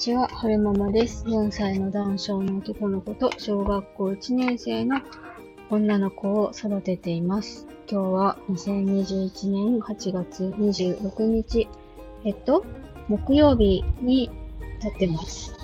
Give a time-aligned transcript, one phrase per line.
[0.00, 1.26] ちは、はるままです。
[1.26, 5.02] 4歳の男性の男の子と小学校1年生の
[5.68, 7.66] 女の子を育てています。
[7.86, 11.68] 今日は2021年8月26日、
[12.24, 12.64] えっと、
[13.08, 14.30] 木曜日に
[14.80, 15.54] 経ってます。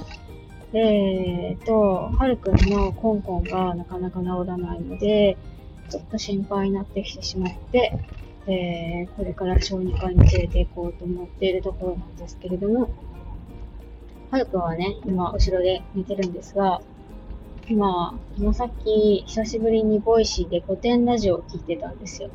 [0.75, 5.39] えーと、はるくんのコンコンがなかなか治らないので、
[5.89, 7.99] ちょっと心配になってきてしまって、
[8.47, 12.91] えー、これから小児科に連れて行こうと思っているところなんですけれども、
[14.31, 16.81] はるくんはね、今、後ろで寝てるんですが、
[17.69, 22.31] 今、今さっき、久しぶりに Voicy でコテンラジオを聞いてたんですよ。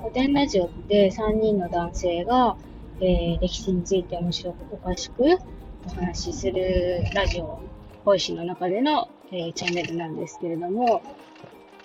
[0.00, 2.56] コテンラジオって3人の男性が、
[3.00, 5.22] えー、歴史について面白くおかしく
[5.86, 7.60] お話しするラジオ、
[8.04, 11.00] Voicy の中での、えー、チャンネルなんですけれども、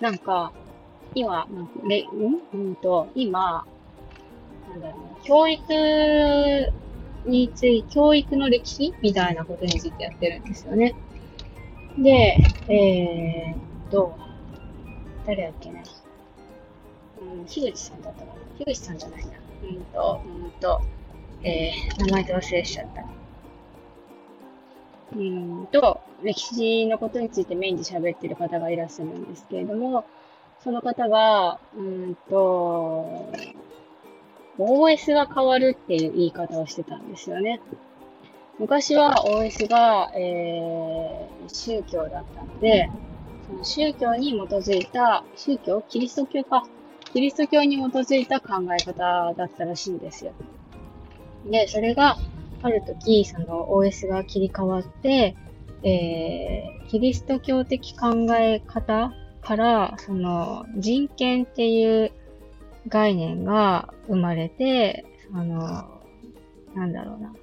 [0.00, 0.52] なんか、
[1.14, 2.08] 今、なんかれん？
[2.52, 3.64] うんと、今、
[4.70, 5.62] なんだろうな、教育
[7.24, 10.94] について、教育の歴史みたいなことについてやってるんですよね。
[11.98, 12.36] で、
[12.68, 14.16] えー、っと、
[15.26, 15.82] 誰だっけね。
[17.20, 18.32] うん、樋口さんだったかな。
[18.58, 19.32] 樋口さんじゃないな。
[19.62, 20.80] うんと、うんと、
[21.42, 23.04] えー、名前で忘れしちゃった。
[25.16, 30.04] うんと、歴史のことについてメインで喋ってる方がいらっしゃるんですけれども、
[30.62, 33.32] その方が、うんと、
[34.64, 37.60] OS が変わるっていう言い方をしてたんですよね。
[38.58, 42.90] 昔は OS が、えー、宗教だったので、
[43.46, 46.64] その宗教に基づいた、宗教キリスト教か。
[47.12, 50.32] キリスト教に基づいた考え方だったらしいんですよ。
[51.46, 52.16] で、それが、
[52.62, 55.34] ある時、その OS が切り替わって、
[55.82, 62.12] えー、キリスト教的考え方から、その人権っていう
[62.88, 66.02] 概念が生まれて、あの、
[66.74, 67.34] なんだろうな。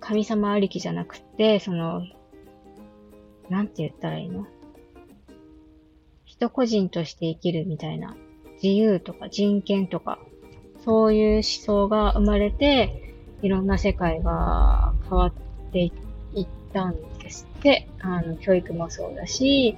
[0.00, 2.02] 神様ありきじゃなくて、その、
[3.48, 4.46] なんて言ったらいいの？
[6.24, 8.16] 人個人として生きるみたいな、
[8.62, 10.18] 自由とか人権とか、
[10.84, 15.32] そういう思想が生まれて、いろんな世界が変わっ
[15.72, 15.92] てい
[16.42, 17.88] ったんですって。
[18.00, 19.76] あの、教育もそうだし、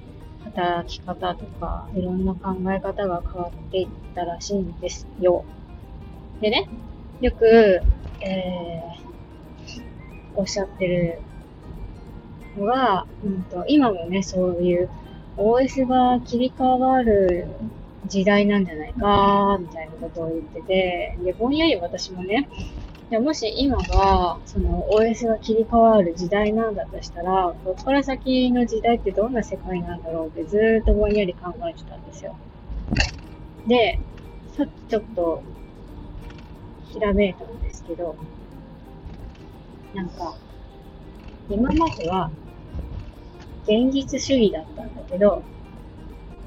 [0.54, 5.44] 働き方とか、いろんな考え方が変わっていったらしいんですよ。
[6.40, 6.68] でね、
[7.20, 7.80] よく、
[8.20, 9.82] えー、
[10.36, 11.18] おっしゃってる
[12.56, 14.90] のが、うんと、今もね、そういう
[15.36, 17.48] OS が切り替わる
[18.06, 22.48] 時代なんじゃないか、みたいなことを言ってて、で、ぼんやり私もね、
[23.10, 32.34] いやもし今が、その OS が切り替わる時代なんだとしたら、ここから先の時代ってどんな世界なんだろうってずーっとぼんやり考えてたんですよ。
[33.66, 34.00] で、
[34.56, 35.42] さっきちょっと、
[36.92, 38.16] ひらめいたんですけど、
[39.94, 40.34] なんか、
[41.50, 42.30] 今までは、
[43.64, 45.42] 現実主義だったんだけど、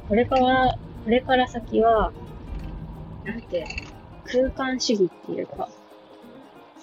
[0.10, 2.12] これから、これから先は、
[3.26, 3.68] なんて、
[4.26, 5.70] 空間主義っていうか、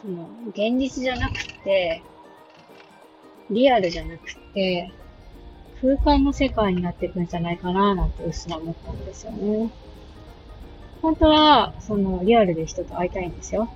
[0.05, 1.35] その、現実じゃなく
[1.65, 2.03] て、
[3.51, 4.93] リアルじゃなくて、
[5.81, 9.71] 空間の世界になっていくんじゃないかななんてうっすら思ったんですよね。
[11.01, 13.71] 本当は、その、リアルで人と会いたいんですよ。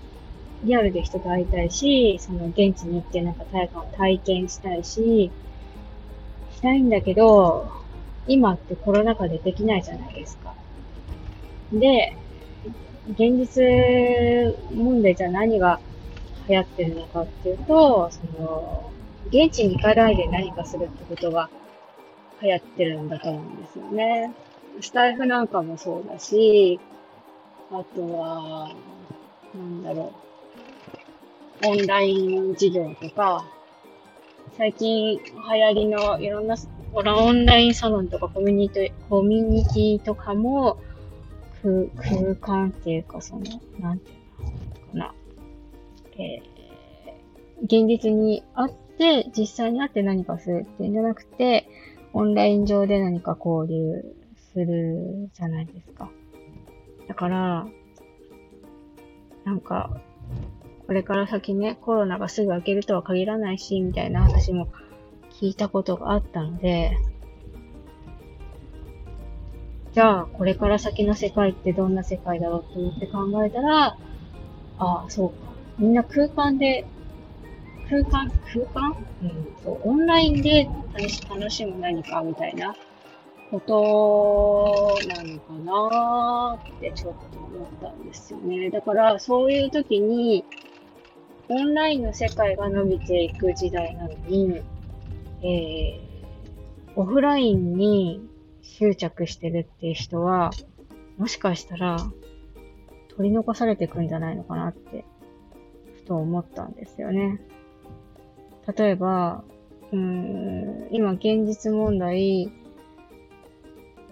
[0.64, 5.30] リアルで人と会いたいし、その、現地に行ってなんか体感を体験したいし、
[6.54, 7.70] したいんだけど、
[8.26, 10.54] 今ってコロナ禍でできないじゃないですか。
[11.72, 12.14] で、
[13.08, 13.62] 現実
[14.74, 15.80] 問題じゃ何が
[16.48, 18.90] 流行ってるのかっていうと、その、
[19.28, 21.50] 現地に行かないで何かするってことが
[22.40, 24.34] 流行ってるんだと思うんですよね。
[24.80, 26.80] スタイフなんかもそうだし、
[27.70, 28.74] あとは、
[29.54, 30.12] なんだろ
[31.62, 33.44] う、オンライン授業とか、
[34.56, 36.56] 最近流行りのいろんな
[36.92, 40.78] ほらオンラインサロンとかコミュニティ、コミュニティとかも
[41.62, 43.42] 空空間っていうかその、
[43.78, 44.14] なんてい
[44.92, 45.14] うのかな。
[46.18, 51.68] えー、現実に会って、実際に会って何かするっていうんじゃなくて、
[52.12, 54.04] オンライン上で何か交流
[54.52, 56.10] するじゃないですか。
[57.06, 57.66] だから、
[59.44, 60.00] なんか、
[60.86, 64.68] これから先ね、コロナがすぐ明けるとは限らないし、みたいな話も
[65.30, 66.96] 聞いたことがあったので、
[69.92, 73.96] じゃあ、これから先の世界ってどんな世界だろうと思って考えたら、
[74.78, 75.47] ああ、そうか。
[75.78, 76.84] みんな空間で、
[77.88, 78.96] 空間、空間？
[79.22, 79.56] うん。
[79.62, 82.74] そう、オンラインで楽し楽しむ何かみたいな。
[83.50, 88.70] ことなのかなーってちょっと思ったんですよね。
[88.70, 90.44] だから、そういう時に、
[91.48, 94.60] オンラインの世界が伸びていく時代なのに、
[95.42, 98.20] えー、オフラインに
[98.60, 100.50] 執着してるっていう人は、
[101.16, 101.96] もしかしたら
[103.16, 105.17] 取り残されていくんじゃないのかなって、ふ
[106.08, 107.38] と思ったんですよね。
[108.76, 109.44] 例えば、
[109.92, 112.50] うーん、今現実問題、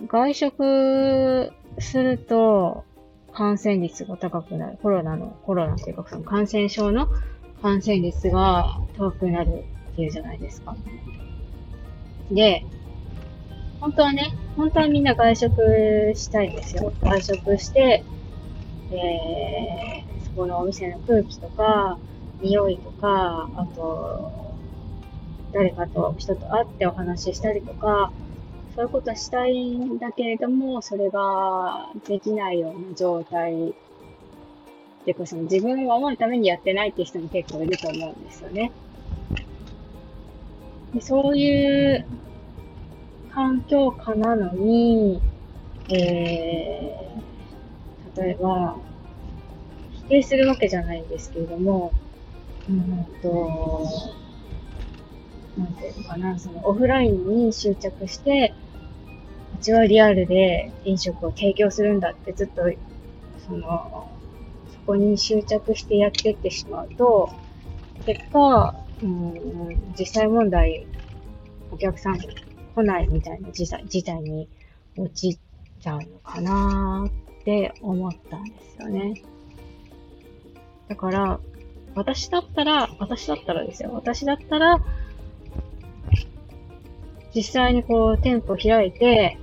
[0.07, 2.85] 外食すると
[3.33, 4.79] 感染率が高くなる。
[4.83, 7.09] コロナの、コロナというかその感染症の
[7.63, 10.77] 感染率が高くなるっていうじゃないですか。
[12.31, 12.65] で、
[13.81, 16.93] 本当はね、本当はみんな外食したいんですよ。
[17.03, 18.05] 外食して、
[18.91, 21.99] えー、このお店の空気とか、
[22.43, 24.31] 匂いとか、あと、
[25.53, 28.13] 誰かと人と会ってお話ししたりとか、
[28.75, 33.71] そういうことしたいんだけれども、それができないような状態。
[33.71, 33.73] っ
[35.07, 38.73] ていうか、その自分を守るためにやってないって人も結構いると思うんですよね。
[40.93, 42.07] でそういう
[43.33, 45.21] 環境下なのに、
[45.89, 48.77] えー、例えば、
[50.09, 51.93] 定するわけじゃないんですけれども、
[52.69, 53.89] うんと、
[55.57, 58.55] なんていうのかな、そのオフラインに執着して、
[59.59, 62.63] うちはリアルで飲食を提供するんだってずっと、
[63.47, 64.11] その、
[64.73, 67.31] そこに執着してやってってしまうと、
[68.05, 70.87] 結果、うん、実際問題、
[71.71, 74.49] お客さん来ないみたいな事態事態に
[74.97, 75.39] 陥っ
[75.81, 79.23] ちゃうのかなって思ったんですよね。
[80.89, 81.41] だから、
[81.95, 83.91] 私だったら、私だったらですよ。
[83.93, 84.81] 私だったら、
[87.35, 89.39] 実際にこう店舗開いて、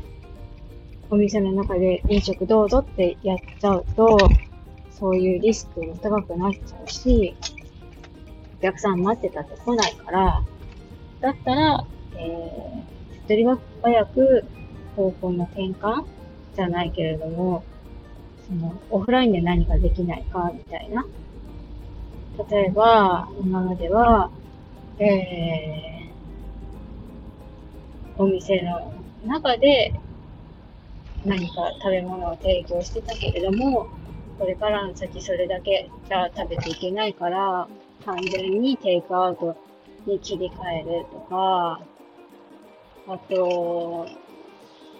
[1.09, 4.17] お店の中で飲食どうぞってやっちゃうと、
[4.91, 7.35] そういうリスクも高くなっちゃうし、
[8.59, 10.43] お客さん待ってたって来ないから、
[11.21, 11.85] だったら、
[12.17, 14.45] えー、一人早く
[14.95, 16.05] 方向の転換
[16.55, 17.63] じゃないけれども、
[18.47, 21.05] その、オフラインで何かできないか、みたいな。
[22.49, 24.31] 例えば、今までは、
[24.99, 28.93] えー、お店の
[29.25, 29.93] 中で
[31.25, 33.87] 何か食べ物を提供してたけれども、
[34.39, 37.67] これからの先それだけじゃ食べていけないから、
[38.05, 39.55] 完全にテイクアウト
[40.05, 41.79] に切り替えるとか、
[43.07, 44.07] あと、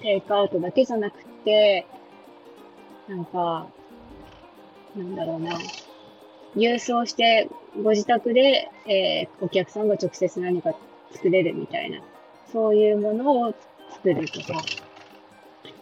[0.02, 1.86] テイクアウトだけじゃなくて、
[3.10, 3.68] なんか、
[4.96, 5.52] なんだろうな、
[6.56, 7.50] 郵送して
[7.82, 10.74] ご自宅で、えー、お客さんが直接何か
[11.12, 12.00] 作れるみたいな
[12.52, 13.54] そういうものを
[13.92, 14.62] 作るとか。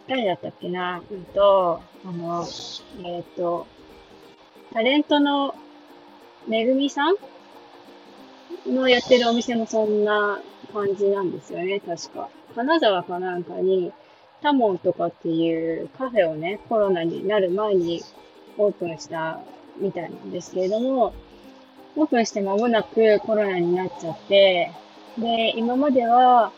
[0.07, 1.01] 誰だったっけな？
[1.09, 2.43] うんと、あの、
[3.03, 3.65] えっ、ー、と、
[4.73, 5.55] タレントの
[6.47, 7.15] めぐみさん
[8.65, 10.41] のやってるお店もそんな
[10.73, 12.29] 感じなんですよね、確か。
[12.55, 13.93] 金沢かなんかに、
[14.41, 18.01] タモンとかっていうカフェをね、コロナになる前に
[18.57, 19.39] オープンした
[19.77, 21.13] みたいなんですけれども、
[21.95, 24.71] オープンして間もなくコロナになっちゃって、
[25.17, 26.51] で、今までは、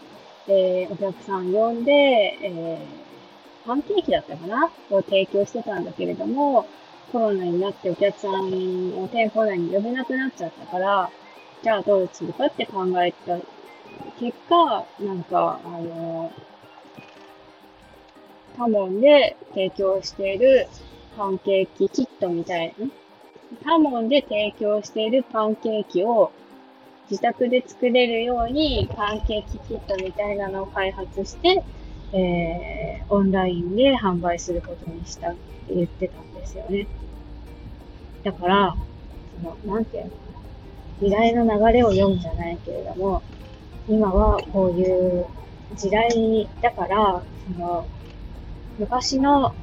[0.48, 6.68] えー、お客さん呼んで、えー、パンケーキだったかなを提供してたんだけれども、
[7.11, 8.33] コロナになってお客さん
[9.04, 11.09] を店舗内に呼べなくなっちゃったから、
[11.64, 13.38] じゃあどうするかって考えた
[14.19, 16.31] 結果、なんか、あの、
[18.57, 20.68] タモンで提供している
[21.18, 22.88] パンケーキキットみたいな、
[23.64, 26.31] タモンで提供しているパンケーキを
[27.10, 31.64] 自宅で作れるようにパンケーキキットみたいなのを開発して、
[32.14, 36.88] えー、オンラインで販売することにしたって言ってたんですよね。
[38.24, 38.76] だから、
[39.42, 40.12] その、なんていうの
[41.02, 43.22] 時代の流れを読むじゃないけれども、
[43.90, 45.26] 今はこういう
[45.76, 47.22] 時代だから、
[47.54, 47.86] その、
[48.80, 49.54] 昔の、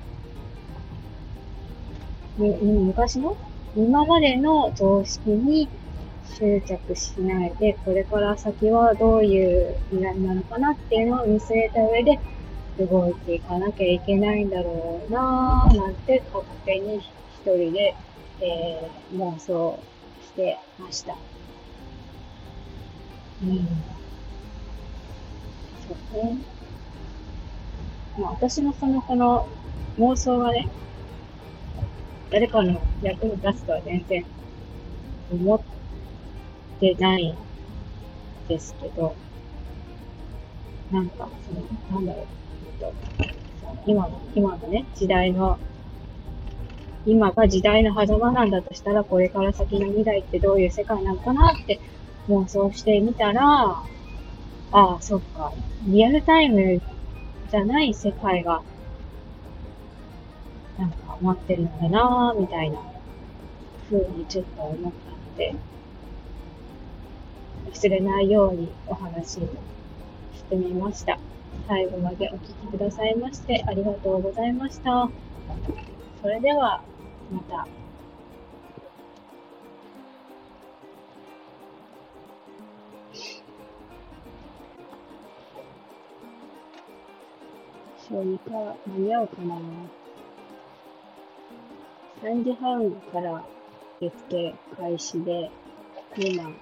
[2.39, 3.37] 昔の
[3.77, 5.69] 今までの常識に
[6.25, 12.19] 執着しないで、これから先はどういう未来なのかなっていうのを見据えた上で、
[12.79, 17.03] 動いていかなきゃいけないんだろうなぁ、なんて勝手に一
[17.45, 17.95] 人で、
[18.41, 19.79] えー、妄想
[20.23, 21.17] してました。
[23.43, 23.85] うん。
[25.87, 26.39] そうね。
[28.19, 29.47] まあ私のその、この
[29.99, 30.69] 妄想がね、
[32.31, 34.25] 誰かの役に立つとは全然
[35.33, 35.61] 思っ
[36.81, 37.37] てないん
[38.49, 39.15] ですけど、
[40.91, 42.27] なんか、その、なんだろう、
[43.87, 45.59] 今の、今のね、時代の
[47.07, 51.81] 今が時代の狭間なんだとしたら、これから先の未来ってどういう世界なのかなって
[52.29, 53.85] 妄想してみたら、あ
[54.73, 55.53] あ、そっか。
[55.87, 56.81] リアルタイム
[57.51, 58.63] じゃない世界が、
[60.81, 62.79] なんか待ってるんだなぁ、みたいな
[63.91, 65.55] 風にちょっと思ったので、
[67.71, 71.19] 忘れないようにお話ししてみました。
[71.69, 75.11] 最後までお聴きくださいましてありがとうございました。
[76.23, 76.83] それでは、
[77.31, 77.69] また。
[88.09, 89.57] 小児科間に合うかな
[92.23, 93.43] 3時半から
[93.99, 95.51] 受付開始で、
[96.19, 96.53] 今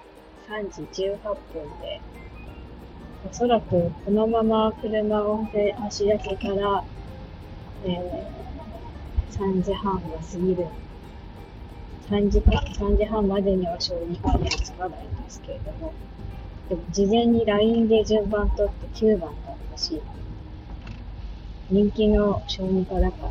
[0.47, 1.35] 3時18分
[1.81, 1.99] で、
[3.29, 6.85] おそらくこのまま車を走らせたら、
[7.83, 10.65] えー、3時半が過ぎる。
[12.09, 15.93] 3時間、3時半までには小児科には着かないんですけれども、
[16.69, 20.01] でも事前に LINE で順番取って9番だったし、
[21.69, 23.27] 人気の小児科だから、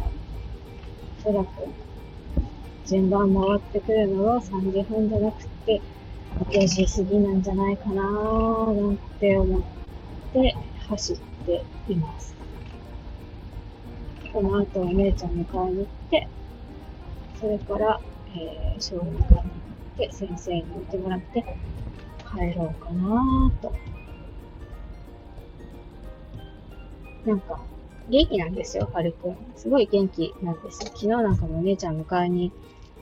[1.21, 1.88] おそらく
[2.89, 5.83] 順番回ってくるのは3時半じゃなくて、
[6.49, 9.63] 4時過ぎなんじゃないかなーなんて思っ
[10.33, 10.57] て
[10.89, 12.35] 走っています。
[14.33, 16.29] この後お姉ちゃん迎えに行って、
[17.39, 18.01] それから、
[18.35, 19.43] えー、小児科に行っ
[19.99, 21.45] て先生に見てもらって
[22.33, 23.75] 帰ろうかなーと。
[27.27, 27.61] なんか、
[28.09, 29.37] 元気なんですよ、はるくん。
[29.57, 30.87] すごい元気なんですよ。
[30.87, 32.51] 昨日なんかもお姉ちゃん迎えに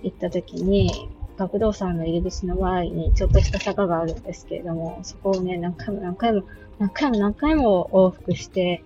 [0.03, 6.43] 行った時に、学童さんの入り口の前にちょっとした坂があるんですけれども、そこをね、何回も何回も、
[6.79, 8.83] 何回も何回も往復して、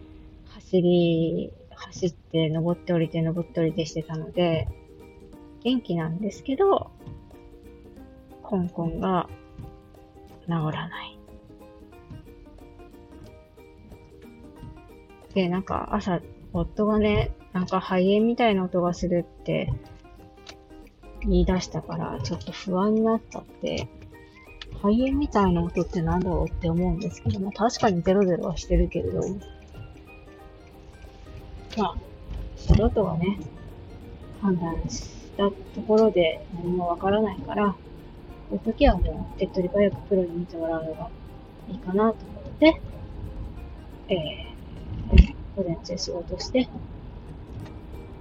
[0.49, 4.69] 走り、走って、登って降りて、登って降りてしてたので、
[5.62, 6.90] 元気なんですけど、
[8.43, 9.29] コンコンが
[10.47, 11.19] 治らない。
[15.35, 16.21] で、なんか朝、
[16.52, 19.73] 夫がね、なんか肺炎みたいな音がするって
[21.23, 23.89] 言い出したから、ちょっと不安になっちゃって、
[24.83, 29.21] 肺炎みたいな音ってなんだろうって思うんですけども、確かにゼロゼロはしてるけれど、
[31.77, 31.95] まあ、
[32.57, 33.39] 素人がね、
[34.41, 35.55] 判断したと
[35.87, 37.79] ころで何もわからないから、こ
[38.53, 41.11] ういう時はもう手っ取り早くプロに見てもらうのが
[41.69, 42.81] いいかなと思って、
[44.09, 46.69] えー、午前中仕事して、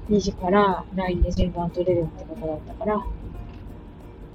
[0.09, 3.05] 2時から LINE で順番取れるってことだったから、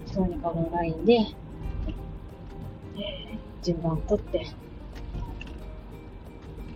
[0.06, 4.46] 小児科の LINE で、えー、順番取って、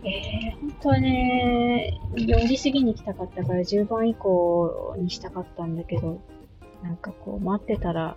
[0.03, 6.21] えー、本当はね、4時過ぎに来たかったから10番以降にしたかったんだけど、
[6.83, 8.17] なんかこう待ってたら、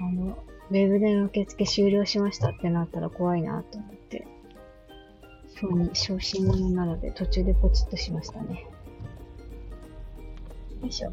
[0.00, 0.38] あの、
[0.70, 4.26] ウェブでの受付終了しましたってなったら怖いなと思って、
[5.60, 8.66] そうに昇進者なので途中でポチッとしましたね。
[10.82, 11.12] よいしょ。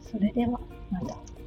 [0.00, 0.60] それでは、
[0.90, 1.39] また。